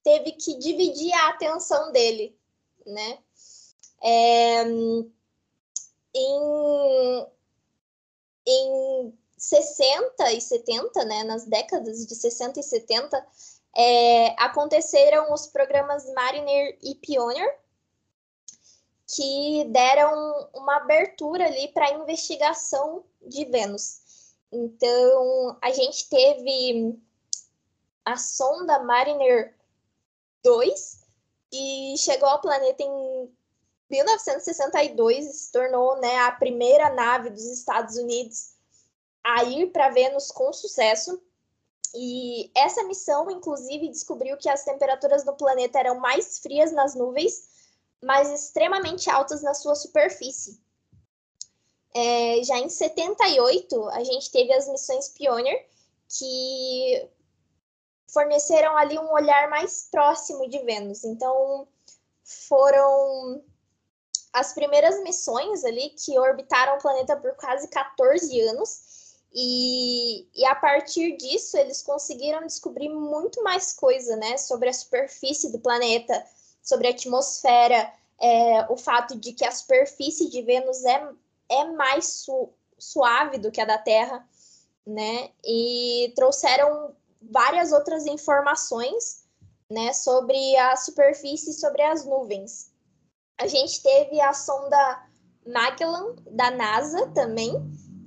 teve 0.04 0.34
que 0.34 0.58
dividir 0.58 1.14
a 1.14 1.30
atenção 1.30 1.92
dele, 1.92 2.38
né? 2.86 3.20
É, 4.04 4.64
em, 6.14 7.28
em 8.46 9.21
60 9.42 10.34
e 10.34 10.40
70, 10.40 11.04
né, 11.04 11.24
nas 11.24 11.46
décadas 11.46 12.06
de 12.06 12.14
60 12.14 12.60
e 12.60 12.64
70, 12.64 13.28
é, 13.76 14.28
aconteceram 14.38 15.34
os 15.34 15.48
programas 15.48 16.06
Mariner 16.14 16.78
e 16.84 16.94
Pioneer, 16.94 17.60
que 19.08 19.66
deram 19.70 20.48
uma 20.54 20.78
abertura 20.78 21.48
ali 21.48 21.70
para 21.70 21.88
a 21.88 21.94
investigação 21.94 23.04
de 23.20 23.44
Vênus. 23.46 24.36
Então, 24.52 25.58
a 25.60 25.72
gente 25.72 26.08
teve 26.08 27.00
a 28.06 28.18
sonda 28.18 28.78
Mariner 28.84 29.56
2 30.44 31.02
e 31.52 31.96
chegou 31.98 32.30
ao 32.30 32.42
planeta 32.42 32.84
em 32.84 33.36
1962 33.90 35.26
e 35.26 35.34
se 35.34 35.52
tornou 35.52 36.00
né, 36.00 36.18
a 36.20 36.32
primeira 36.32 36.92
nave 36.94 37.32
dos 37.32 37.46
Estados 37.46 37.98
Unidos 37.98 38.61
a 39.24 39.44
ir 39.44 39.72
para 39.72 39.90
Vênus 39.90 40.32
com 40.32 40.52
sucesso. 40.52 41.22
E 41.94 42.50
essa 42.56 42.84
missão, 42.84 43.30
inclusive, 43.30 43.90
descobriu 43.90 44.38
que 44.38 44.50
as 44.50 44.64
temperaturas 44.64 45.24
do 45.24 45.34
planeta 45.34 45.80
eram 45.80 46.00
mais 46.00 46.40
frias 46.40 46.72
nas 46.72 46.96
nuvens, 46.96 47.50
mas 48.02 48.30
extremamente 48.30 49.10
altas 49.10 49.42
na 49.42 49.54
sua 49.54 49.76
superfície. 49.76 50.60
É, 51.94 52.42
já 52.44 52.58
em 52.58 52.70
78, 52.70 53.90
a 53.90 54.04
gente 54.04 54.32
teve 54.32 54.54
as 54.54 54.68
missões 54.70 55.10
Pioneer, 55.10 55.68
que 56.08 57.10
forneceram 58.08 58.76
ali 58.78 58.98
um 58.98 59.12
olhar 59.12 59.50
mais 59.50 59.88
próximo 59.92 60.50
de 60.50 60.60
Vênus. 60.60 61.04
Então, 61.04 61.68
foram 62.24 63.44
as 64.34 64.54
primeiras 64.54 65.02
missões 65.04 65.64
ali 65.66 65.90
que 65.90 66.18
orbitaram 66.18 66.78
o 66.78 66.82
planeta 66.82 67.16
por 67.18 67.36
quase 67.36 67.68
14 67.68 68.40
anos. 68.42 69.01
E, 69.34 70.28
e 70.36 70.46
a 70.46 70.56
partir 70.56 71.16
disso, 71.16 71.58
eles 71.58 71.82
conseguiram 71.82 72.46
descobrir 72.46 72.90
muito 72.90 73.42
mais 73.44 73.74
coisa, 73.74 74.16
né? 74.18 74.38
Sobre 74.38 74.68
a 74.70 74.74
superfície 74.74 75.52
do 75.52 75.60
planeta, 75.60 76.26
sobre 76.62 76.88
a 76.88 76.92
atmosfera, 76.92 77.92
é, 78.20 78.66
o 78.70 78.78
fato 78.78 79.18
de 79.18 79.34
que 79.34 79.46
a 79.46 79.52
superfície 79.52 80.30
de 80.30 80.42
Vênus 80.42 80.84
é, 80.84 81.10
é 81.50 81.66
mais 81.66 82.06
su, 82.06 82.50
suave 82.78 83.38
do 83.38 83.52
que 83.52 83.62
a 83.62 83.66
da 83.66 83.78
Terra, 83.78 84.28
né? 84.86 85.32
E 85.46 86.12
trouxeram 86.16 86.94
várias 87.22 87.72
outras 87.72 88.06
informações, 88.06 89.26
né? 89.70 89.94
Sobre 89.94 90.58
a 90.58 90.76
superfície 90.76 91.52
e 91.52 91.54
sobre 91.54 91.82
as 91.84 92.06
nuvens. 92.06 92.72
A 93.38 93.48
gente 93.48 93.82
teve 93.82 94.20
a 94.20 94.34
sonda 94.34 95.08
Magellan 95.48 96.16
da 96.30 96.52
NASA 96.52 97.08
também, 97.08 97.54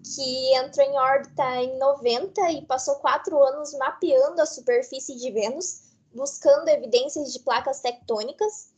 que 0.04 0.54
entrou 0.54 0.86
em 0.86 0.98
órbita 0.98 1.42
em 1.62 1.78
90 1.78 2.50
e 2.52 2.66
passou 2.66 2.96
quatro 2.96 3.42
anos 3.42 3.72
mapeando 3.74 4.42
a 4.42 4.46
superfície 4.46 5.16
de 5.16 5.30
Vênus, 5.30 5.84
buscando 6.14 6.68
evidências 6.68 7.32
de 7.32 7.40
placas 7.40 7.80
tectônicas, 7.80 8.68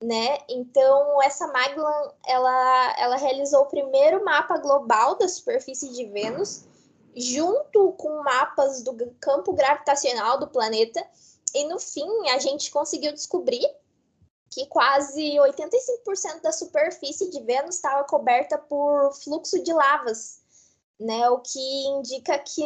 né? 0.00 0.38
Então 0.48 1.20
essa 1.20 1.48
Magellan 1.48 2.12
ela, 2.24 2.94
ela 2.96 3.16
realizou 3.16 3.62
o 3.62 3.68
primeiro 3.68 4.24
mapa 4.24 4.56
global 4.58 5.16
da 5.16 5.28
superfície 5.28 5.88
de 5.92 6.06
Vênus, 6.06 6.64
junto 7.16 7.92
com 7.94 8.22
mapas 8.22 8.82
do 8.82 8.94
campo 9.20 9.52
gravitacional 9.52 10.38
do 10.38 10.46
planeta. 10.46 11.04
E 11.54 11.64
no 11.64 11.80
fim 11.80 12.28
a 12.28 12.38
gente 12.38 12.70
conseguiu 12.70 13.12
descobrir 13.12 13.66
que 14.50 14.66
quase 14.66 15.22
85% 15.22 16.40
da 16.40 16.52
superfície 16.52 17.30
de 17.30 17.42
Vênus 17.42 17.76
estava 17.76 18.04
coberta 18.04 18.56
por 18.56 19.12
fluxo 19.12 19.62
de 19.62 19.72
lavas, 19.72 20.40
né? 20.98 21.28
O 21.30 21.38
que 21.38 21.58
indica 21.86 22.38
que 22.38 22.62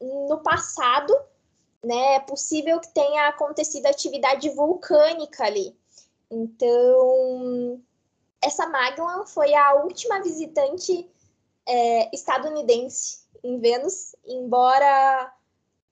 no 0.00 0.38
passado, 0.42 1.14
né, 1.82 2.16
é 2.16 2.20
possível 2.20 2.80
que 2.80 2.88
tenha 2.88 3.28
acontecido 3.28 3.86
atividade 3.86 4.48
vulcânica 4.50 5.44
ali. 5.44 5.76
Então, 6.30 7.80
essa 8.42 8.66
Magellan 8.66 9.26
foi 9.26 9.54
a 9.54 9.74
última 9.74 10.22
visitante 10.22 11.08
é, 11.66 12.14
estadunidense 12.14 13.20
em 13.42 13.58
Vênus, 13.58 14.14
embora 14.24 15.32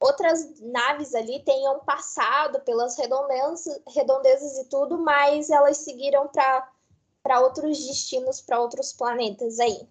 outras 0.01 0.61
naves 0.61 1.15
ali 1.15 1.41
tenham 1.45 1.81
passado 1.81 2.61
pelas 2.61 2.97
redondezas, 2.97 3.81
redondezas 3.89 4.59
e 4.59 4.65
tudo, 4.69 4.99
mas 4.99 5.51
elas 5.51 5.79
seguiram 5.79 6.29
para 6.29 7.41
outros 7.41 7.87
destinos, 7.87 8.41
para 8.41 8.61
outros 8.61 8.93
planetas 8.93 9.59
aí. 9.59 9.89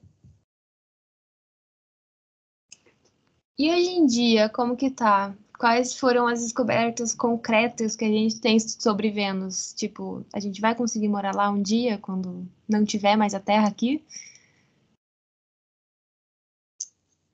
E 3.57 3.71
hoje 3.71 3.89
em 3.89 4.05
dia, 4.05 4.49
como 4.49 4.77
que 4.77 4.91
tá? 4.91 5.35
Quais 5.57 5.97
foram 5.97 6.27
as 6.27 6.41
descobertas 6.41 7.15
concretas 7.15 7.95
que 7.95 8.05
a 8.05 8.07
gente 8.07 8.39
tem 8.39 8.59
sobre 8.59 9.09
Vênus? 9.09 9.73
Tipo, 9.73 10.23
a 10.31 10.39
gente 10.39 10.61
vai 10.61 10.75
conseguir 10.75 11.07
morar 11.07 11.33
lá 11.33 11.49
um 11.49 11.59
dia 11.59 11.97
quando 11.97 12.47
não 12.69 12.85
tiver 12.85 13.15
mais 13.15 13.33
a 13.33 13.39
Terra 13.39 13.67
aqui? 13.67 14.05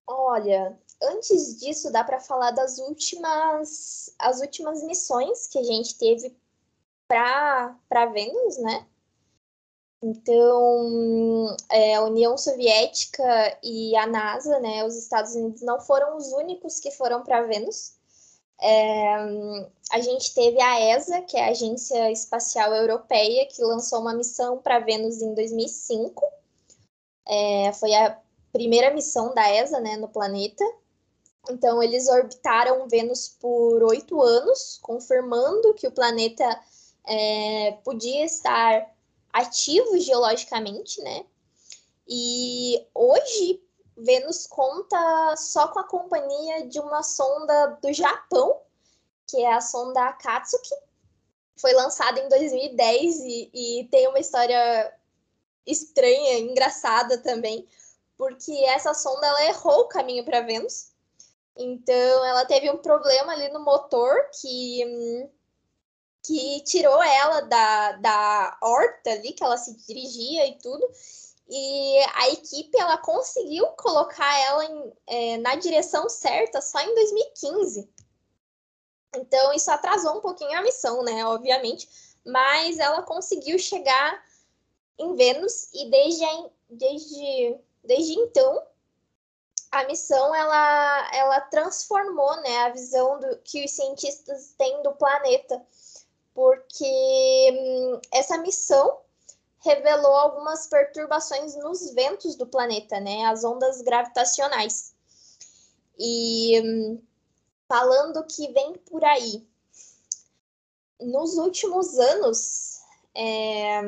Olha, 0.07 0.79
antes 1.01 1.59
disso, 1.59 1.91
dá 1.91 2.05
para 2.05 2.21
falar 2.21 2.51
das 2.51 2.77
últimas, 2.77 4.15
as 4.17 4.39
últimas 4.39 4.81
missões 4.81 5.47
que 5.47 5.59
a 5.59 5.63
gente 5.63 5.97
teve 5.97 6.33
para 7.05 8.05
Vênus, 8.13 8.57
né? 8.59 8.87
Então, 10.03 11.55
é, 11.71 11.95
a 11.95 12.03
União 12.03 12.37
Soviética 12.37 13.57
e 13.63 13.95
a 13.95 14.05
NASA, 14.05 14.59
né, 14.59 14.85
os 14.85 14.97
Estados 14.97 15.33
Unidos, 15.33 15.61
não 15.61 15.79
foram 15.79 16.17
os 16.17 16.33
únicos 16.33 16.77
que 16.77 16.91
foram 16.91 17.23
para 17.23 17.43
Vênus. 17.43 17.93
É, 18.61 19.15
a 19.91 20.01
gente 20.01 20.33
teve 20.35 20.61
a 20.61 20.97
ESA, 20.97 21.21
que 21.21 21.37
é 21.37 21.45
a 21.45 21.51
Agência 21.51 22.11
Espacial 22.11 22.73
Europeia, 22.73 23.45
que 23.45 23.63
lançou 23.63 24.01
uma 24.01 24.13
missão 24.13 24.57
para 24.57 24.79
Vênus 24.79 25.21
em 25.21 25.33
2005. 25.33 26.21
É, 27.25 27.71
foi 27.71 27.95
a 27.95 28.19
primeira 28.51 28.93
missão 28.93 29.33
da 29.33 29.49
ESA 29.55 29.79
né, 29.79 29.95
no 29.95 30.09
planeta. 30.09 30.65
Então, 31.49 31.81
eles 31.81 32.09
orbitaram 32.09 32.89
Vênus 32.89 33.29
por 33.39 33.81
oito 33.83 34.21
anos, 34.21 34.79
confirmando 34.81 35.73
que 35.75 35.87
o 35.87 35.91
planeta 35.93 36.43
é, 37.07 37.77
podia 37.85 38.25
estar 38.25 38.92
ativo 39.33 39.99
geologicamente, 39.99 41.01
né? 41.01 41.25
E 42.07 42.87
hoje, 42.93 43.61
Vênus 43.97 44.47
conta 44.47 45.35
só 45.35 45.67
com 45.69 45.79
a 45.79 45.87
companhia 45.87 46.67
de 46.67 46.79
uma 46.79 47.03
sonda 47.03 47.77
do 47.81 47.91
Japão, 47.91 48.61
que 49.27 49.37
é 49.37 49.53
a 49.53 49.61
sonda 49.61 50.03
Akatsuki. 50.05 50.75
Foi 51.57 51.73
lançada 51.73 52.19
em 52.19 52.29
2010 52.29 53.19
e, 53.19 53.51
e 53.53 53.87
tem 53.89 54.07
uma 54.07 54.19
história 54.19 54.93
estranha, 55.65 56.39
engraçada 56.39 57.17
também, 57.17 57.67
porque 58.17 58.51
essa 58.65 58.93
sonda 58.93 59.25
ela 59.25 59.45
errou 59.45 59.81
o 59.81 59.87
caminho 59.87 60.23
para 60.23 60.41
Vênus 60.41 60.93
então, 61.55 62.25
ela 62.25 62.45
teve 62.45 62.69
um 62.71 62.77
problema 62.77 63.33
ali 63.33 63.49
no 63.49 63.59
motor 63.59 64.15
que, 64.41 65.29
que 66.23 66.61
tirou 66.61 67.03
ela 67.03 67.41
da, 67.41 67.91
da 67.93 68.57
horta 68.61 69.11
ali, 69.11 69.33
que 69.33 69.43
ela 69.43 69.57
se 69.57 69.75
dirigia 69.85 70.47
e 70.47 70.57
tudo. 70.57 70.89
E 71.49 71.99
a 72.15 72.29
equipe 72.29 72.79
ela 72.79 72.97
conseguiu 72.97 73.67
colocar 73.73 74.39
ela 74.39 74.65
em, 74.65 74.93
é, 75.05 75.37
na 75.37 75.55
direção 75.55 76.09
certa 76.09 76.61
só 76.61 76.79
em 76.79 76.95
2015. 76.95 77.89
Então, 79.15 79.53
isso 79.53 79.69
atrasou 79.69 80.17
um 80.17 80.21
pouquinho 80.21 80.57
a 80.57 80.63
missão, 80.63 81.03
né? 81.03 81.25
Obviamente. 81.25 81.87
Mas 82.25 82.79
ela 82.79 83.03
conseguiu 83.03 83.59
chegar 83.59 84.23
em 84.97 85.13
Vênus 85.15 85.69
e 85.73 85.89
desde, 85.89 86.25
desde, 86.69 87.59
desde 87.83 88.13
então 88.13 88.65
a 89.73 89.85
missão 89.85 90.33
ela, 90.35 91.09
ela 91.13 91.41
transformou 91.41 92.35
né, 92.41 92.57
a 92.59 92.69
visão 92.69 93.19
do, 93.19 93.37
que 93.37 93.65
os 93.65 93.71
cientistas 93.71 94.53
têm 94.55 94.83
do 94.83 94.93
planeta, 94.93 95.59
porque 96.33 97.51
hum, 97.51 97.99
essa 98.11 98.37
missão 98.39 98.99
revelou 99.59 100.13
algumas 100.13 100.67
perturbações 100.67 101.55
nos 101.55 101.93
ventos 101.93 102.35
do 102.35 102.45
planeta, 102.45 102.99
né, 102.99 103.25
as 103.25 103.43
ondas 103.43 103.81
gravitacionais. 103.81 104.93
E 105.97 106.61
hum, 106.61 107.01
falando 107.67 108.25
que 108.25 108.51
vem 108.51 108.73
por 108.73 109.03
aí, 109.03 109.47
nos 110.99 111.37
últimos 111.37 111.97
anos, 111.97 112.79
é, 113.15 113.81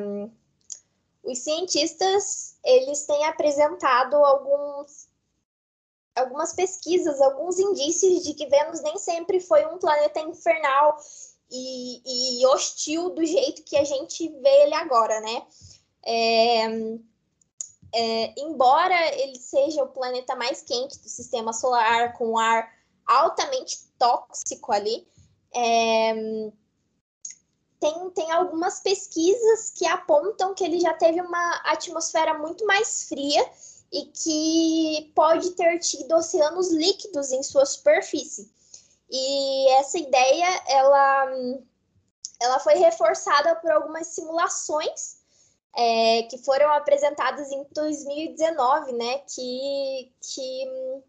os 1.22 1.38
cientistas 1.38 2.56
eles 2.64 3.04
têm 3.04 3.24
apresentado 3.24 4.16
alguns 4.16 5.08
algumas 6.14 6.54
pesquisas, 6.54 7.20
alguns 7.20 7.58
indícios 7.58 8.24
de 8.24 8.32
que 8.32 8.46
Vênus 8.46 8.80
nem 8.80 8.96
sempre 8.96 9.38
foi 9.38 9.66
um 9.66 9.76
planeta 9.76 10.18
infernal 10.20 10.96
e, 11.50 12.40
e 12.40 12.46
hostil 12.46 13.10
do 13.10 13.24
jeito 13.24 13.62
que 13.62 13.76
a 13.76 13.84
gente 13.84 14.28
vê 14.28 14.62
ele 14.64 14.74
agora, 14.74 15.20
né? 15.20 15.46
É, 16.04 16.64
é, 17.94 18.40
embora 18.40 19.14
ele 19.16 19.38
seja 19.38 19.82
o 19.82 19.88
planeta 19.88 20.34
mais 20.36 20.62
quente 20.62 20.98
do 20.98 21.08
sistema 21.08 21.52
solar, 21.52 22.12
com 22.14 22.38
ar 22.38 22.68
altamente 23.06 23.78
tóxico 23.98 24.72
ali, 24.72 25.06
é, 25.54 26.14
tem, 27.80 28.10
tem 28.10 28.32
algumas 28.32 28.80
pesquisas 28.80 29.70
que 29.70 29.86
apontam 29.86 30.54
que 30.54 30.64
ele 30.64 30.80
já 30.80 30.92
teve 30.94 31.20
uma 31.20 31.56
atmosfera 31.64 32.36
muito 32.38 32.66
mais 32.66 33.04
fria 33.08 33.48
e 33.92 34.06
que 34.06 35.12
pode 35.14 35.50
ter 35.52 35.78
tido 35.78 36.12
oceanos 36.16 36.70
líquidos 36.72 37.30
em 37.32 37.42
sua 37.42 37.64
superfície. 37.64 38.50
E 39.10 39.68
essa 39.72 39.98
ideia, 39.98 40.62
ela, 40.68 41.32
ela 42.40 42.58
foi 42.60 42.74
reforçada 42.74 43.54
por 43.56 43.70
algumas 43.70 44.08
simulações 44.08 45.18
é, 45.76 46.22
que 46.24 46.38
foram 46.38 46.72
apresentadas 46.72 47.50
em 47.52 47.64
2019, 47.72 48.92
né, 48.92 49.18
que, 49.18 50.12
que, 50.20 51.02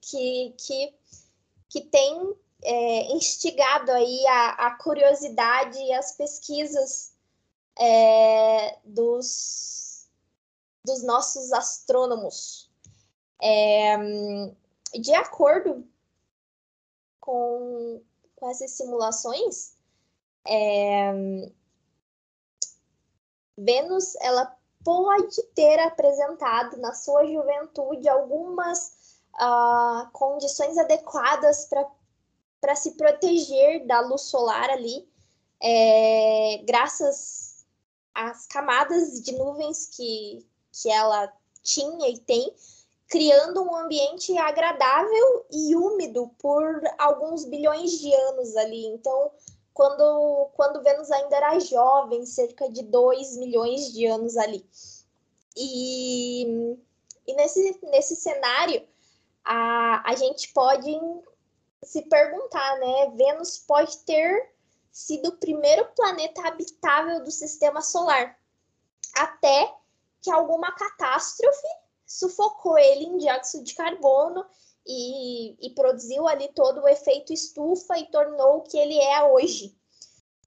que, 0.00 0.54
que, 0.56 0.94
que 1.68 1.80
tem 1.82 2.34
é, 2.62 3.12
instigado 3.12 3.92
aí 3.92 4.26
a, 4.26 4.50
a 4.66 4.70
curiosidade 4.76 5.78
e 5.78 5.92
as 5.92 6.12
pesquisas 6.12 7.12
é, 7.78 8.78
dos 8.84 9.86
dos 10.86 11.02
nossos 11.02 11.52
astrônomos. 11.52 12.70
É, 13.42 13.96
de 14.98 15.12
acordo 15.14 15.86
com, 17.26 18.00
com 18.36 18.48
essas 18.48 18.70
simulações, 18.70 19.74
é, 20.46 21.12
Vênus 23.58 24.14
ela 24.20 24.56
pode 24.84 25.42
ter 25.56 25.80
apresentado 25.80 26.76
na 26.76 26.94
sua 26.94 27.26
juventude 27.26 28.08
algumas 28.08 29.18
uh, 29.34 30.08
condições 30.12 30.78
adequadas 30.78 31.68
para 32.60 32.76
se 32.76 32.92
proteger 32.92 33.84
da 33.86 33.98
luz 34.00 34.22
solar 34.22 34.70
ali, 34.70 35.08
é, 35.60 36.62
graças 36.64 37.66
às 38.14 38.46
camadas 38.46 39.20
de 39.20 39.32
nuvens 39.32 39.86
que, 39.86 40.46
que 40.70 40.88
ela 40.88 41.32
tinha 41.62 42.08
e 42.08 42.20
tem, 42.20 42.54
criando 43.08 43.62
um 43.62 43.76
ambiente 43.76 44.36
agradável 44.36 45.46
e 45.50 45.76
úmido 45.76 46.28
por 46.38 46.82
alguns 46.98 47.44
bilhões 47.44 47.92
de 47.92 48.12
anos 48.12 48.56
ali. 48.56 48.86
Então, 48.86 49.30
quando, 49.72 50.50
quando 50.54 50.82
Vênus 50.82 51.10
ainda 51.10 51.36
era 51.36 51.58
jovem, 51.60 52.26
cerca 52.26 52.68
de 52.68 52.82
2 52.82 53.36
milhões 53.36 53.92
de 53.92 54.06
anos 54.06 54.36
ali. 54.36 54.68
E, 55.56 56.76
e 57.26 57.34
nesse, 57.34 57.78
nesse 57.84 58.16
cenário, 58.16 58.86
a, 59.44 60.10
a 60.10 60.16
gente 60.16 60.52
pode 60.52 60.90
se 61.82 62.02
perguntar, 62.02 62.78
né? 62.78 63.12
Vênus 63.14 63.58
pode 63.58 63.98
ter 63.98 64.50
sido 64.90 65.28
o 65.28 65.36
primeiro 65.36 65.86
planeta 65.94 66.48
habitável 66.48 67.22
do 67.22 67.30
sistema 67.30 67.82
solar, 67.82 68.36
até 69.14 69.72
que 70.22 70.30
alguma 70.30 70.72
catástrofe 70.72 71.66
sufocou 72.06 72.78
ele 72.78 73.04
em 73.04 73.18
dióxido 73.18 73.64
de 73.64 73.74
carbono 73.74 74.46
e, 74.86 75.56
e 75.66 75.70
produziu 75.70 76.26
ali 76.28 76.48
todo 76.54 76.82
o 76.82 76.88
efeito 76.88 77.32
estufa 77.32 77.98
e 77.98 78.10
tornou 78.10 78.58
o 78.58 78.62
que 78.62 78.78
ele 78.78 78.98
é 78.98 79.24
hoje. 79.24 79.76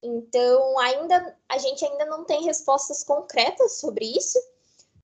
Então, 0.01 0.79
ainda 0.79 1.37
a 1.49 1.57
gente 1.57 1.83
ainda 1.85 2.05
não 2.05 2.23
tem 2.23 2.43
respostas 2.43 3.03
concretas 3.03 3.79
sobre 3.79 4.05
isso, 4.05 4.39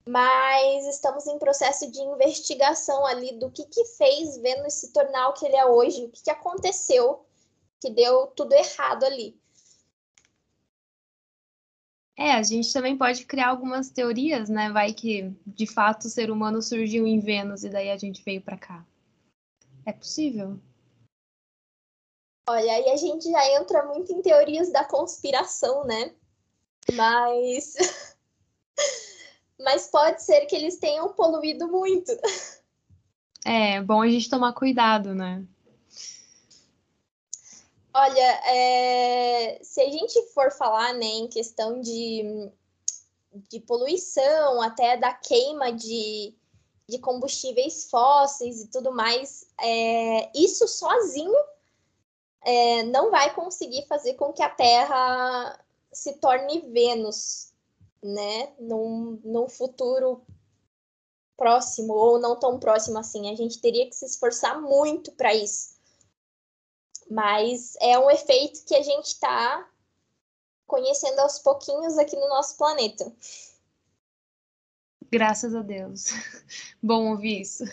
mas 0.08 0.86
estamos 0.88 1.28
em 1.28 1.38
processo 1.38 1.92
de 1.92 2.00
investigação 2.00 3.06
ali 3.06 3.38
do 3.38 3.52
que, 3.52 3.66
que 3.66 3.84
fez 3.86 4.38
Vênus 4.38 4.76
se 4.76 4.94
tornar 4.94 5.30
o 5.30 5.34
que 5.34 5.46
ele 5.46 5.56
é 5.56 5.66
hoje, 5.66 6.06
o 6.06 6.10
que, 6.10 6.24
que 6.24 6.30
aconteceu 6.30 7.26
que 7.82 7.90
deu 7.90 8.28
tudo 8.28 8.54
errado 8.54 9.04
ali. 9.04 9.40
É, 12.18 12.32
a 12.32 12.44
gente 12.44 12.72
também 12.72 12.98
pode 12.98 13.26
criar 13.26 13.50
algumas 13.50 13.90
teorias, 13.90 14.48
né? 14.48 14.72
Vai 14.72 14.94
que 14.94 15.34
de 15.46 15.68
fato 15.68 16.06
o 16.06 16.10
ser 16.10 16.32
humano 16.32 16.62
surgiu 16.62 17.06
em 17.06 17.20
Vênus 17.20 17.64
e 17.64 17.70
daí 17.70 17.92
a 17.92 17.98
gente 17.98 18.24
veio 18.24 18.42
para 18.42 18.58
cá. 18.58 18.86
É 19.86 19.92
possível? 19.92 20.58
Olha, 22.48 22.72
aí 22.72 22.90
a 22.90 22.96
gente 22.96 23.30
já 23.30 23.60
entra 23.60 23.86
muito 23.86 24.14
em 24.14 24.22
teorias 24.22 24.72
da 24.72 24.86
conspiração, 24.86 25.84
né? 25.84 26.14
Mas. 26.94 27.76
Mas 29.60 29.88
pode 29.88 30.22
ser 30.22 30.46
que 30.46 30.56
eles 30.56 30.78
tenham 30.78 31.14
poluído 31.14 31.68
muito. 31.68 32.12
É, 33.46 33.82
bom 33.82 34.02
a 34.02 34.10
gente 34.10 34.30
tomar 34.30 34.54
cuidado, 34.54 35.16
né? 35.16 35.46
Olha, 37.98 38.42
é... 38.46 39.60
se 39.64 39.80
a 39.80 39.90
gente 39.90 40.22
for 40.34 40.52
falar 40.52 40.94
né, 40.94 41.06
em 41.06 41.30
questão 41.30 41.80
de, 41.80 42.52
de 43.50 43.62
poluição, 43.62 44.62
até 44.62 44.98
da 44.98 45.14
queima 45.14 45.72
de, 45.72 46.36
de 46.90 47.00
combustíveis 47.00 47.90
fósseis 47.90 48.64
e 48.64 48.68
tudo 48.68 48.92
mais, 48.92 49.48
é, 49.62 50.30
isso 50.38 50.68
sozinho 50.68 51.34
é, 52.42 52.84
não 52.84 53.10
vai 53.10 53.34
conseguir 53.34 53.88
fazer 53.88 54.16
com 54.16 54.34
que 54.34 54.44
a 54.44 54.50
Terra 54.50 55.58
se 55.94 56.14
torne 56.18 56.70
Vênus, 56.72 57.54
né? 58.04 58.54
Num, 58.60 59.22
num 59.24 59.48
futuro 59.48 60.22
próximo 61.38 61.94
ou 61.94 62.20
não 62.20 62.38
tão 62.38 62.60
próximo 62.60 63.00
assim. 63.00 63.32
A 63.32 63.36
gente 63.36 63.62
teria 63.62 63.88
que 63.88 63.96
se 63.96 64.06
esforçar 64.06 64.62
muito 64.62 65.14
para 65.14 65.34
isso. 65.34 65.75
Mas 67.10 67.76
é 67.82 67.98
um 68.00 68.10
efeito 68.10 68.66
que 68.66 68.76
a 68.76 68.82
gente 68.82 69.06
está 69.08 69.68
conhecendo 70.66 71.20
aos 71.20 71.40
pouquinhos 71.40 71.98
aqui 71.98 72.16
no 72.16 72.28
nosso 72.28 72.58
planeta. 72.58 73.12
Graças 75.12 75.56
a 75.56 75.62
Deus. 75.62 76.08
Bom 76.82 77.12
ouvir 77.12 77.42
isso. 77.42 77.64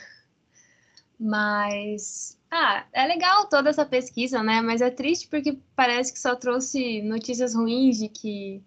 Mas, 1.19 2.37
ah, 2.51 2.85
é 2.93 3.07
legal 3.07 3.49
toda 3.49 3.71
essa 3.71 3.87
pesquisa, 3.87 4.43
né? 4.43 4.61
Mas 4.61 4.81
é 4.81 4.91
triste 4.91 5.29
porque 5.29 5.59
parece 5.75 6.13
que 6.13 6.19
só 6.19 6.35
trouxe 6.35 7.01
notícias 7.03 7.55
ruins 7.55 7.99
de 7.99 8.09
que 8.09 8.63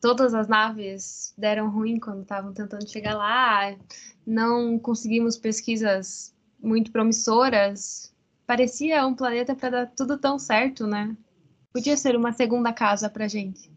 todas 0.00 0.34
as 0.34 0.48
naves 0.48 1.34
deram 1.36 1.70
ruim 1.70 2.00
quando 2.00 2.22
estavam 2.22 2.52
tentando 2.52 2.88
chegar 2.88 3.14
lá. 3.16 3.76
Não 4.26 4.78
conseguimos 4.78 5.36
pesquisas 5.36 6.34
muito 6.58 6.90
promissoras. 6.90 8.13
Parecia 8.46 9.06
um 9.06 9.14
planeta 9.14 9.54
para 9.54 9.70
dar 9.70 9.86
tudo 9.94 10.18
tão 10.18 10.38
certo, 10.38 10.86
né? 10.86 11.16
Podia 11.72 11.96
ser 11.96 12.14
uma 12.14 12.32
segunda 12.32 12.72
casa 12.72 13.08
para 13.08 13.26
gente. 13.26 13.72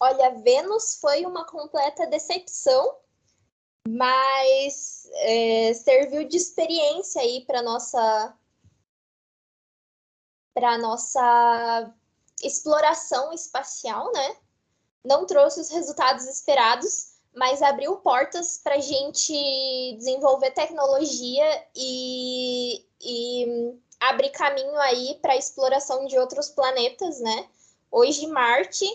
Olha, 0.00 0.30
Vênus 0.42 0.98
foi 1.00 1.24
uma 1.24 1.44
completa 1.44 2.06
decepção, 2.06 2.96
mas 3.88 5.08
é, 5.14 5.72
serviu 5.74 6.28
de 6.28 6.36
experiência 6.36 7.20
aí 7.20 7.44
para 7.46 7.62
nossa 7.62 8.36
para 10.54 10.76
nossa 10.78 11.94
exploração 12.42 13.32
espacial, 13.32 14.12
né? 14.12 14.36
Não 15.04 15.24
trouxe 15.24 15.60
os 15.60 15.70
resultados 15.70 16.26
esperados, 16.26 17.07
mas 17.34 17.62
abriu 17.62 17.96
portas 17.96 18.60
para 18.62 18.76
a 18.76 18.80
gente 18.80 19.94
desenvolver 19.96 20.50
tecnologia 20.50 21.66
e, 21.74 22.84
e 23.00 23.74
abrir 24.00 24.30
caminho 24.30 24.76
aí 24.78 25.18
para 25.20 25.32
a 25.32 25.36
exploração 25.36 26.06
de 26.06 26.18
outros 26.18 26.48
planetas, 26.48 27.20
né? 27.20 27.48
Hoje 27.90 28.26
Marte 28.26 28.86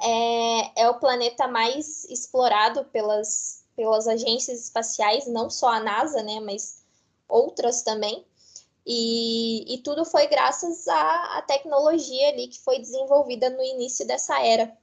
é, 0.00 0.82
é 0.82 0.88
o 0.88 0.98
planeta 0.98 1.46
mais 1.48 2.04
explorado 2.04 2.84
pelas, 2.86 3.64
pelas 3.74 4.06
agências 4.06 4.60
espaciais, 4.64 5.26
não 5.26 5.50
só 5.50 5.68
a 5.68 5.80
NASA, 5.80 6.22
né, 6.22 6.40
mas 6.40 6.84
outras 7.28 7.82
também. 7.82 8.24
E, 8.86 9.74
e 9.74 9.78
tudo 9.78 10.04
foi 10.04 10.26
graças 10.28 10.88
à, 10.88 11.38
à 11.38 11.42
tecnologia 11.42 12.28
ali 12.30 12.48
que 12.48 12.58
foi 12.60 12.78
desenvolvida 12.78 13.50
no 13.50 13.62
início 13.62 14.06
dessa 14.06 14.40
era. 14.42 14.74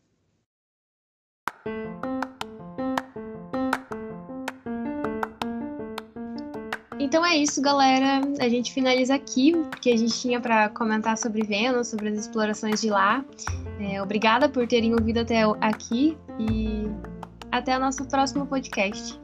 Então 7.05 7.23
é 7.23 7.37
isso, 7.37 7.61
galera. 7.61 8.19
A 8.39 8.49
gente 8.49 8.73
finaliza 8.73 9.13
aqui 9.13 9.53
o 9.55 9.69
que 9.69 9.91
a 9.91 9.95
gente 9.95 10.19
tinha 10.19 10.41
para 10.41 10.69
comentar 10.69 11.15
sobre 11.19 11.45
Vênus, 11.45 11.89
sobre 11.89 12.09
as 12.09 12.17
explorações 12.17 12.81
de 12.81 12.89
lá. 12.89 13.23
É, 13.79 14.01
obrigada 14.01 14.49
por 14.49 14.67
terem 14.67 14.91
ouvido 14.91 15.19
até 15.19 15.43
aqui 15.61 16.17
e 16.39 16.89
até 17.51 17.77
o 17.77 17.79
nosso 17.79 18.05
próximo 18.05 18.47
podcast. 18.47 19.19